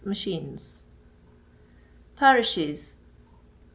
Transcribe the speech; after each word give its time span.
Martin's 0.03 0.85
Parishes. 2.15 2.95